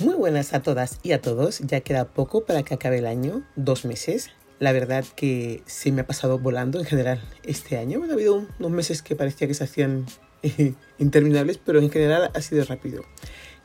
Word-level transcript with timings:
Muy 0.00 0.14
buenas 0.14 0.54
a 0.54 0.62
todas 0.62 0.98
y 1.02 1.12
a 1.12 1.20
todos, 1.20 1.58
ya 1.58 1.82
queda 1.82 2.06
poco 2.06 2.46
para 2.46 2.62
que 2.62 2.72
acabe 2.72 2.98
el 2.98 3.06
año, 3.06 3.42
dos 3.54 3.84
meses. 3.84 4.30
La 4.58 4.72
verdad 4.72 5.04
que 5.14 5.62
se 5.66 5.92
me 5.92 6.00
ha 6.00 6.06
pasado 6.06 6.38
volando 6.38 6.78
en 6.78 6.86
general 6.86 7.20
este 7.42 7.76
año. 7.76 8.02
Ha 8.08 8.12
habido 8.14 8.46
unos 8.58 8.70
meses 8.70 9.02
que 9.02 9.14
parecía 9.14 9.46
que 9.46 9.52
se 9.52 9.64
hacían 9.64 10.06
eh, 10.42 10.72
interminables, 10.98 11.58
pero 11.58 11.80
en 11.80 11.90
general 11.90 12.30
ha 12.32 12.40
sido 12.40 12.64
rápido. 12.64 13.04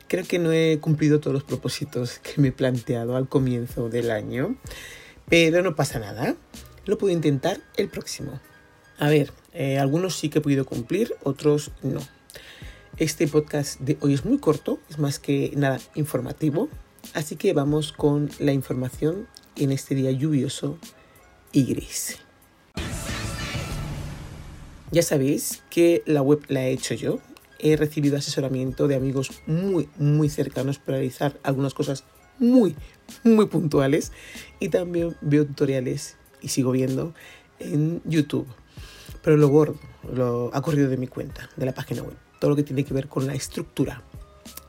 Creo 0.08 0.24
que 0.26 0.38
no 0.38 0.52
he 0.52 0.78
cumplido 0.78 1.20
todos 1.20 1.32
los 1.32 1.44
propósitos 1.44 2.18
que 2.18 2.38
me 2.38 2.48
he 2.48 2.52
planteado 2.52 3.16
al 3.16 3.30
comienzo 3.30 3.88
del 3.88 4.10
año, 4.10 4.56
pero 5.30 5.62
no 5.62 5.74
pasa 5.74 5.98
nada. 6.00 6.36
Lo 6.84 6.98
puedo 6.98 7.14
intentar 7.14 7.62
el 7.78 7.88
próximo. 7.88 8.40
A 8.98 9.08
ver, 9.08 9.32
eh, 9.54 9.78
algunos 9.78 10.18
sí 10.18 10.28
que 10.28 10.40
he 10.40 10.42
podido 10.42 10.66
cumplir, 10.66 11.16
otros 11.22 11.70
no. 11.82 12.00
Este 12.98 13.28
podcast 13.28 13.78
de 13.80 13.98
hoy 14.00 14.14
es 14.14 14.24
muy 14.24 14.38
corto, 14.38 14.78
es 14.88 14.98
más 14.98 15.18
que 15.18 15.52
nada 15.54 15.78
informativo, 15.96 16.70
así 17.12 17.36
que 17.36 17.52
vamos 17.52 17.92
con 17.92 18.30
la 18.38 18.54
información 18.54 19.28
en 19.54 19.70
este 19.70 19.94
día 19.94 20.10
lluvioso 20.12 20.78
y 21.52 21.66
gris. 21.66 22.20
Ya 24.92 25.02
sabéis 25.02 25.62
que 25.68 26.02
la 26.06 26.22
web 26.22 26.40
la 26.48 26.64
he 26.64 26.72
hecho 26.72 26.94
yo. 26.94 27.18
He 27.58 27.76
recibido 27.76 28.16
asesoramiento 28.16 28.88
de 28.88 28.94
amigos 28.94 29.42
muy, 29.46 29.90
muy 29.98 30.30
cercanos 30.30 30.78
para 30.78 30.96
realizar 30.96 31.38
algunas 31.42 31.74
cosas 31.74 32.04
muy, 32.38 32.76
muy 33.24 33.44
puntuales. 33.44 34.10
Y 34.58 34.70
también 34.70 35.14
veo 35.20 35.44
tutoriales 35.44 36.16
y 36.40 36.48
sigo 36.48 36.70
viendo 36.70 37.12
en 37.58 38.00
YouTube. 38.06 38.46
Pero 39.22 39.36
lo 39.36 39.48
gordo 39.48 39.78
lo 40.10 40.50
ha 40.54 40.62
corrido 40.62 40.88
de 40.88 40.96
mi 40.96 41.08
cuenta, 41.08 41.50
de 41.56 41.66
la 41.66 41.74
página 41.74 42.02
web 42.02 42.25
todo 42.38 42.50
lo 42.50 42.56
que 42.56 42.62
tiene 42.62 42.84
que 42.84 42.94
ver 42.94 43.08
con 43.08 43.26
la 43.26 43.34
estructura 43.34 44.02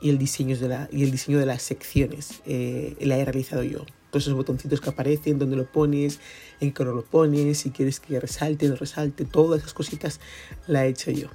y 0.00 0.10
el 0.10 0.18
diseño 0.18 0.56
de, 0.56 0.68
la, 0.68 0.88
y 0.92 1.02
el 1.02 1.10
diseño 1.10 1.38
de 1.38 1.46
las 1.46 1.62
secciones. 1.62 2.42
Eh, 2.46 2.96
la 3.00 3.18
he 3.18 3.24
realizado 3.24 3.62
yo. 3.62 3.84
Todos 4.10 4.24
esos 4.24 4.34
botoncitos 4.34 4.80
que 4.80 4.88
aparecen, 4.88 5.38
donde 5.38 5.56
lo 5.56 5.70
pones, 5.70 6.18
en 6.60 6.70
qué 6.70 6.74
color 6.74 6.94
lo 6.94 7.04
pones, 7.04 7.58
si 7.58 7.70
quieres 7.70 8.00
que 8.00 8.18
resalte, 8.18 8.68
no 8.68 8.76
resalte, 8.76 9.24
todas 9.24 9.60
esas 9.60 9.74
cositas 9.74 10.20
la 10.66 10.86
he 10.86 10.88
hecho 10.88 11.10
yo. 11.10 11.28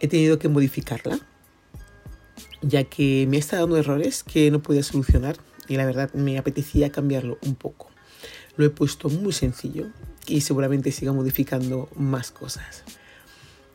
He 0.00 0.08
tenido 0.08 0.38
que 0.38 0.48
modificarla, 0.48 1.18
ya 2.62 2.84
que 2.84 3.26
me 3.28 3.36
está 3.36 3.58
dando 3.58 3.76
errores 3.76 4.22
que 4.22 4.50
no 4.50 4.62
podía 4.62 4.82
solucionar 4.82 5.36
y 5.68 5.76
la 5.76 5.84
verdad 5.84 6.12
me 6.14 6.38
apetecía 6.38 6.90
cambiarlo 6.90 7.38
un 7.42 7.54
poco. 7.54 7.90
Lo 8.56 8.64
he 8.64 8.70
puesto 8.70 9.08
muy 9.08 9.32
sencillo 9.32 9.88
y 10.26 10.40
seguramente 10.42 10.92
siga 10.92 11.12
modificando 11.12 11.88
más 11.96 12.30
cosas. 12.30 12.84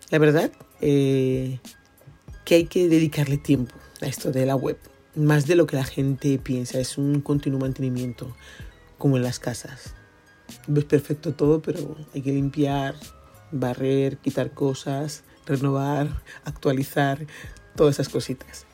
La 0.09 0.19
verdad 0.19 0.52
eh, 0.80 1.59
que 2.45 2.55
hay 2.55 2.66
que 2.66 2.88
dedicarle 2.88 3.38
tiempo 3.38 3.75
a 4.02 4.05
esto 4.05 4.31
de 4.31 4.45
la 4.45 4.55
web, 4.55 4.77
más 5.16 5.47
de 5.47 5.55
lo 5.55 5.67
que 5.67 5.75
la 5.75 5.83
gente 5.83 6.39
piensa, 6.39 6.80
es 6.80 6.97
un 6.97 7.19
continuo 7.19 7.59
mantenimiento, 7.59 8.33
como 8.97 9.17
en 9.17 9.23
las 9.23 9.39
casas. 9.39 9.94
Ves 10.67 10.85
perfecto 10.85 11.33
todo, 11.33 11.61
pero 11.61 11.97
hay 12.13 12.22
que 12.22 12.31
limpiar, 12.31 12.95
barrer, 13.52 14.17
quitar 14.17 14.52
cosas, 14.52 15.23
renovar, 15.45 16.22
actualizar, 16.45 17.28
todas 17.75 17.95
esas 17.95 18.08
cositas. 18.08 18.66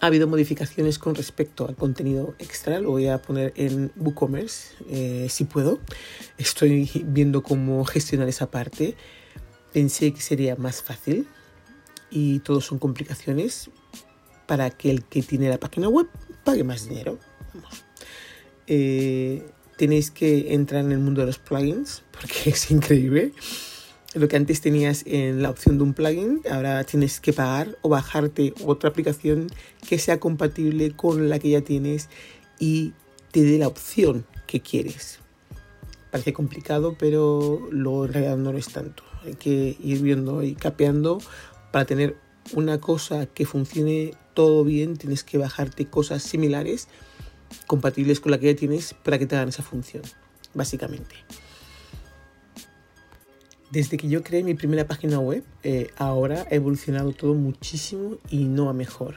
Ha 0.00 0.06
habido 0.06 0.28
modificaciones 0.28 0.98
con 0.98 1.14
respecto 1.14 1.68
al 1.68 1.76
contenido 1.76 2.34
extra, 2.38 2.80
lo 2.80 2.92
voy 2.92 3.08
a 3.08 3.20
poner 3.20 3.52
en 3.56 3.92
WooCommerce 3.96 4.76
eh, 4.88 5.26
si 5.28 5.44
puedo. 5.44 5.78
Estoy 6.38 6.90
viendo 7.04 7.42
cómo 7.42 7.84
gestionar 7.84 8.28
esa 8.28 8.50
parte 8.50 8.96
pensé 9.76 10.10
que 10.14 10.22
sería 10.22 10.56
más 10.56 10.82
fácil 10.82 11.26
y 12.10 12.38
todo 12.38 12.62
son 12.62 12.78
complicaciones 12.78 13.68
para 14.46 14.70
que 14.70 14.90
el 14.90 15.04
que 15.04 15.20
tiene 15.20 15.50
la 15.50 15.58
página 15.58 15.86
web 15.90 16.06
pague 16.44 16.64
más 16.64 16.88
dinero. 16.88 17.18
Eh, 18.68 19.46
tenéis 19.76 20.10
que 20.10 20.54
entrar 20.54 20.82
en 20.82 20.92
el 20.92 20.98
mundo 20.98 21.20
de 21.20 21.26
los 21.26 21.38
plugins 21.38 22.02
porque 22.10 22.34
es 22.52 22.70
increíble. 22.70 23.32
Lo 24.14 24.28
que 24.28 24.36
antes 24.36 24.62
tenías 24.62 25.02
en 25.04 25.42
la 25.42 25.50
opción 25.50 25.76
de 25.76 25.84
un 25.84 25.92
plugin, 25.92 26.40
ahora 26.50 26.82
tienes 26.84 27.20
que 27.20 27.34
pagar 27.34 27.76
o 27.82 27.90
bajarte 27.90 28.54
otra 28.64 28.88
aplicación 28.88 29.48
que 29.86 29.98
sea 29.98 30.18
compatible 30.18 30.92
con 30.92 31.28
la 31.28 31.38
que 31.38 31.50
ya 31.50 31.60
tienes 31.60 32.08
y 32.58 32.94
te 33.30 33.42
dé 33.42 33.58
la 33.58 33.68
opción 33.68 34.24
que 34.46 34.62
quieres. 34.62 35.18
Parece 36.10 36.32
complicado, 36.32 36.96
pero 36.98 37.68
lo 37.70 38.06
realidad 38.06 38.36
no 38.36 38.52
lo 38.52 38.58
es 38.58 38.68
tanto 38.68 39.02
hay 39.26 39.34
que 39.34 39.76
ir 39.82 40.02
viendo 40.02 40.42
y 40.42 40.54
capeando 40.54 41.20
para 41.72 41.84
tener 41.84 42.16
una 42.52 42.80
cosa 42.80 43.26
que 43.26 43.44
funcione 43.44 44.14
todo 44.34 44.64
bien, 44.64 44.96
tienes 44.96 45.24
que 45.24 45.38
bajarte 45.38 45.86
cosas 45.86 46.22
similares, 46.22 46.88
compatibles 47.66 48.20
con 48.20 48.32
la 48.32 48.38
que 48.38 48.52
ya 48.52 48.58
tienes, 48.58 48.94
para 48.94 49.18
que 49.18 49.26
te 49.26 49.34
hagan 49.34 49.48
esa 49.48 49.62
función, 49.62 50.02
básicamente. 50.54 51.16
Desde 53.70 53.96
que 53.96 54.08
yo 54.08 54.22
creé 54.22 54.44
mi 54.44 54.54
primera 54.54 54.86
página 54.86 55.18
web, 55.18 55.42
eh, 55.64 55.88
ahora 55.96 56.46
ha 56.50 56.54
evolucionado 56.54 57.12
todo 57.12 57.34
muchísimo 57.34 58.18
y 58.30 58.44
no 58.44 58.70
a 58.70 58.72
mejor. 58.72 59.16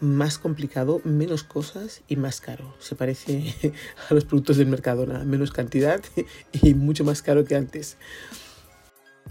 Más 0.00 0.38
complicado, 0.38 1.00
menos 1.04 1.42
cosas 1.42 2.02
y 2.06 2.16
más 2.16 2.40
caro. 2.40 2.74
Se 2.78 2.94
parece 2.94 3.54
a 4.10 4.14
los 4.14 4.24
productos 4.24 4.58
del 4.58 4.66
Mercadona, 4.68 5.24
menos 5.24 5.50
cantidad 5.50 6.00
y 6.52 6.74
mucho 6.74 7.04
más 7.04 7.22
caro 7.22 7.44
que 7.44 7.56
antes. 7.56 7.96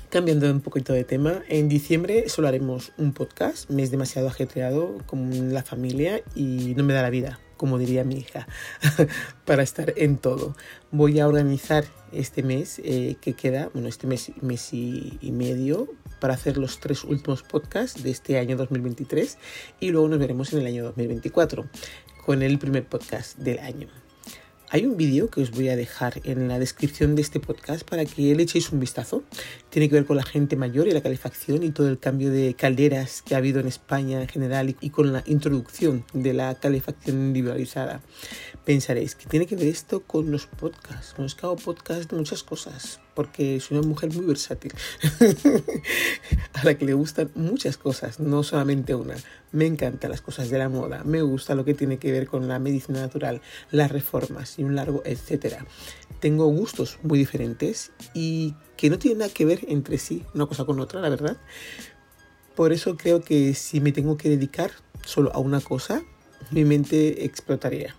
Cambiando 0.09 0.49
un 0.49 0.61
poquito 0.61 0.93
de 0.93 1.03
tema, 1.03 1.43
en 1.49 1.67
diciembre 1.67 2.29
solo 2.29 2.47
haremos 2.47 2.93
un 2.97 3.11
podcast, 3.11 3.69
me 3.69 3.83
es 3.83 3.91
demasiado 3.91 4.27
ajetreado 4.27 4.97
con 5.07 5.53
la 5.53 5.63
familia 5.63 6.21
y 6.35 6.73
no 6.75 6.83
me 6.83 6.93
da 6.93 7.01
la 7.01 7.09
vida, 7.09 7.39
como 7.57 7.77
diría 7.77 8.03
mi 8.03 8.19
hija, 8.19 8.47
para 9.45 9.63
estar 9.63 9.93
en 9.97 10.17
todo. 10.17 10.55
Voy 10.91 11.19
a 11.19 11.27
organizar 11.27 11.85
este 12.11 12.43
mes 12.43 12.79
eh, 12.83 13.17
que 13.19 13.33
queda, 13.33 13.69
bueno, 13.73 13.89
este 13.89 14.07
mes, 14.07 14.31
mes 14.41 14.73
y, 14.73 15.17
y 15.21 15.31
medio, 15.31 15.89
para 16.25 16.33
hacer 16.33 16.57
los 16.57 16.79
tres 16.79 17.03
últimos 17.03 17.43
podcasts 17.43 18.01
de 18.01 18.09
este 18.09 18.39
año 18.39 18.57
2023 18.57 19.37
y 19.79 19.91
luego 19.91 20.07
nos 20.07 20.17
veremos 20.17 20.51
en 20.53 20.61
el 20.61 20.65
año 20.65 20.83
2024 20.85 21.67
con 22.25 22.41
el 22.41 22.57
primer 22.57 22.83
podcast 22.87 23.37
del 23.37 23.59
año. 23.59 23.89
Hay 24.71 24.87
un 24.87 24.97
vídeo 24.97 25.29
que 25.29 25.41
os 25.41 25.51
voy 25.51 25.69
a 25.69 25.75
dejar 25.75 26.21
en 26.23 26.47
la 26.47 26.57
descripción 26.57 27.15
de 27.15 27.21
este 27.21 27.39
podcast 27.39 27.87
para 27.87 28.05
que 28.05 28.33
le 28.33 28.41
echéis 28.41 28.71
un 28.71 28.79
vistazo. 28.79 29.21
Tiene 29.69 29.87
que 29.87 29.93
ver 29.93 30.07
con 30.07 30.17
la 30.17 30.23
gente 30.23 30.55
mayor 30.55 30.87
y 30.87 30.93
la 30.93 31.01
calefacción 31.01 31.61
y 31.61 31.69
todo 31.69 31.89
el 31.89 31.99
cambio 31.99 32.31
de 32.31 32.55
calderas 32.55 33.21
que 33.21 33.35
ha 33.35 33.37
habido 33.37 33.59
en 33.59 33.67
España 33.67 34.19
en 34.19 34.27
general 34.27 34.75
y 34.81 34.89
con 34.89 35.13
la 35.13 35.21
introducción 35.27 36.05
de 36.13 36.33
la 36.33 36.55
calefacción 36.55 37.17
individualizada. 37.17 38.01
Pensaréis 38.65 39.13
que 39.13 39.27
tiene 39.27 39.45
que 39.45 39.55
ver 39.55 39.67
esto 39.67 40.01
con 40.01 40.31
los 40.31 40.47
podcasts. 40.47 41.13
Que 41.13 41.45
hago 41.45 41.55
podcast 41.55 42.09
de 42.09 42.17
muchas 42.17 42.41
cosas 42.41 42.99
porque 43.15 43.59
soy 43.61 43.77
una 43.77 43.87
mujer 43.87 44.13
muy 44.13 44.25
versátil, 44.25 44.73
a 46.53 46.63
la 46.63 46.77
que 46.77 46.85
le 46.85 46.93
gustan 46.93 47.31
muchas 47.33 47.77
cosas, 47.77 48.19
no 48.19 48.43
solamente 48.43 48.93
una. 48.93 49.15
Me 49.51 49.65
encantan 49.65 50.11
las 50.11 50.21
cosas 50.21 50.49
de 50.49 50.57
la 50.57 50.67
moda, 50.67 51.03
me 51.05 51.21
gusta 51.21 51.55
lo 51.55 51.63
que 51.63 51.73
tiene 51.73 51.97
que 51.97 52.11
ver 52.11 52.27
con 52.27 52.47
la 52.47 52.59
medicina 52.59 52.99
natural, 52.99 53.41
las 53.71 53.91
reformas 53.91 54.59
y 54.59 54.63
un 54.63 54.75
largo 54.75 55.01
etcétera. 55.05 55.65
Tengo 56.19 56.45
gustos 56.47 56.99
muy 57.03 57.17
diferentes 57.17 57.91
y 58.13 58.53
que 58.75 58.89
no 58.89 58.99
tienen 58.99 59.19
nada 59.19 59.33
que 59.33 59.45
ver 59.45 59.61
entre 59.69 59.97
sí 59.97 60.23
una 60.33 60.45
cosa 60.45 60.65
con 60.65 60.79
otra, 60.81 60.99
la 60.99 61.09
verdad. 61.09 61.37
Por 62.53 62.73
eso 62.73 62.97
creo 62.97 63.21
que 63.21 63.53
si 63.53 63.79
me 63.79 63.93
tengo 63.93 64.17
que 64.17 64.29
dedicar 64.29 64.71
solo 65.05 65.31
a 65.33 65.39
una 65.39 65.61
cosa, 65.61 66.03
mi 66.51 66.65
mente 66.65 67.25
explotaría 67.25 67.95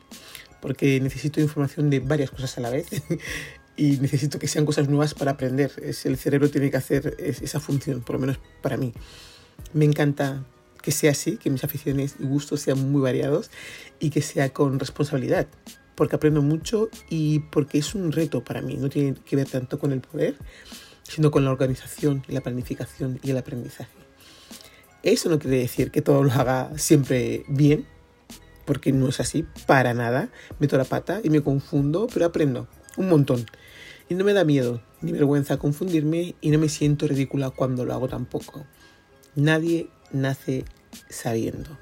porque 0.61 1.01
necesito 1.01 1.41
información 1.41 1.91
de 1.91 2.01
varias 2.01 2.31
cosas 2.31 2.59
a 2.59 2.61
la 2.61 2.71
vez 2.71 2.89
y 3.77 3.99
necesito 3.99 4.39
que 4.39 4.49
sean 4.49 4.65
cosas 4.65 4.89
nuevas 4.89 5.15
para 5.15 5.33
aprender. 5.33 5.73
Es, 5.83 6.07
el 6.07 6.17
cerebro 6.17 6.51
tiene 6.51 6.71
que 6.71 6.77
hacer 6.77 7.17
esa 7.19 7.61
función, 7.61 8.01
por 8.01 8.15
lo 8.15 8.21
menos 8.21 8.39
para 8.63 8.77
mí. 8.77 8.93
Me 9.73 9.85
encanta 9.85 10.45
que 10.83 10.93
sea 10.93 11.11
así, 11.11 11.37
que 11.37 11.51
mis 11.51 11.65
aficiones 11.65 12.17
y 12.19 12.25
gustos 12.25 12.61
sean 12.61 12.91
muy 12.91 13.03
variados 13.03 13.51
y 13.99 14.11
que 14.11 14.23
sea 14.23 14.51
con 14.51 14.79
responsabilidad, 14.79 15.47
porque 15.95 16.17
aprendo 16.17 16.43
mucho 16.43 16.89
y 17.11 17.41
porque 17.41 17.79
es 17.79 17.95
un 17.95 18.13
reto 18.13 18.45
para 18.45 18.63
mí. 18.63 18.77
No 18.77 18.89
tiene 18.89 19.15
que 19.15 19.37
ver 19.37 19.49
tanto 19.49 19.79
con 19.79 19.93
el 19.93 20.01
poder, 20.01 20.37
sino 21.03 21.31
con 21.31 21.45
la 21.45 21.51
organización, 21.51 22.23
la 22.29 22.41
planificación 22.41 23.21
y 23.23 23.31
el 23.31 23.39
aprendizaje. 23.39 23.91
Eso 25.03 25.29
no 25.29 25.39
quiere 25.39 25.59
decir 25.59 25.91
que 25.91 26.03
todo 26.03 26.23
lo 26.23 26.33
haga 26.33 26.71
siempre 26.79 27.45
bien, 27.49 27.87
porque 28.65 28.93
no 28.93 29.09
es 29.09 29.21
así, 29.21 29.45
para 29.67 29.95
nada. 29.95 30.31
Meto 30.59 30.77
la 30.77 30.85
pata 30.85 31.21
y 31.23 31.31
me 31.31 31.43
confundo, 31.43 32.09
pero 32.13 32.27
aprendo 32.27 32.69
un 32.97 33.09
montón. 33.09 33.47
Y 34.09 34.15
no 34.15 34.25
me 34.25 34.33
da 34.33 34.45
miedo 34.45 34.81
ni 35.01 35.13
vergüenza 35.13 35.57
confundirme 35.57 36.35
y 36.41 36.51
no 36.51 36.59
me 36.59 36.69
siento 36.69 37.07
ridícula 37.07 37.51
cuando 37.51 37.85
lo 37.85 37.93
hago 37.95 38.09
tampoco. 38.09 38.65
Nadie 39.35 39.89
nace 40.13 40.65
sabiendo. 41.09 41.77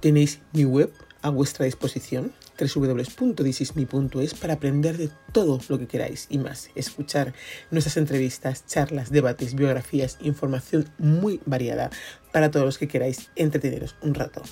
Tenéis 0.00 0.40
mi 0.52 0.64
web 0.64 0.92
a 1.22 1.30
vuestra 1.30 1.64
disposición 1.64 2.32
www.thisisme.es 2.58 4.34
para 4.34 4.54
aprender 4.54 4.96
de 4.96 5.10
todo 5.32 5.60
lo 5.68 5.78
que 5.78 5.86
queráis 5.86 6.26
y 6.30 6.38
más. 6.38 6.70
Escuchar 6.74 7.34
nuestras 7.70 7.96
entrevistas, 7.96 8.66
charlas, 8.66 9.10
debates, 9.10 9.54
biografías, 9.54 10.18
información 10.20 10.88
muy 10.98 11.40
variada 11.46 11.90
para 12.32 12.50
todos 12.50 12.66
los 12.66 12.78
que 12.78 12.88
queráis 12.88 13.30
entreteneros 13.34 13.96
un 14.02 14.14
rato. 14.14 14.42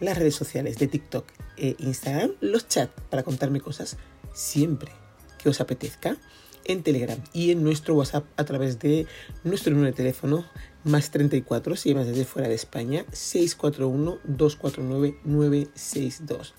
Las 0.00 0.16
redes 0.16 0.34
sociales 0.34 0.78
de 0.78 0.86
TikTok 0.86 1.26
e 1.58 1.76
Instagram, 1.78 2.32
los 2.40 2.66
chats 2.68 2.94
para 3.10 3.22
contarme 3.22 3.60
cosas 3.60 3.98
siempre 4.32 4.92
que 5.38 5.48
os 5.48 5.60
apetezca 5.60 6.16
en 6.64 6.82
Telegram 6.82 7.18
y 7.32 7.50
en 7.50 7.62
nuestro 7.64 7.94
WhatsApp 7.94 8.26
a 8.36 8.44
través 8.44 8.78
de 8.78 9.06
nuestro 9.44 9.72
número 9.72 9.90
de 9.90 9.96
teléfono 9.96 10.44
más 10.84 11.10
34 11.10 11.76
si 11.76 11.90
llamas 11.90 12.06
desde 12.06 12.24
fuera 12.24 12.48
de 12.48 12.54
España 12.54 13.04
641 13.12 14.18
249 14.24 15.18
962. 15.24 16.54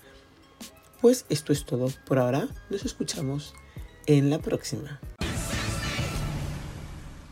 Pues 1.00 1.26
esto 1.28 1.52
es 1.52 1.64
todo 1.64 1.90
por 2.06 2.18
ahora. 2.18 2.48
Nos 2.70 2.84
escuchamos 2.84 3.54
en 4.06 4.30
la 4.30 4.38
próxima. 4.38 5.00